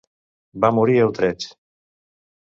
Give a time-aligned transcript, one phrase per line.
[0.65, 1.47] Va morir a Utrecht.